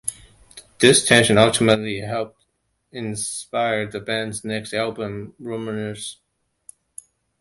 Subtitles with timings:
[0.79, 2.43] This tension ultimately helped
[2.91, 6.17] inspire the band's next album, "Rumours".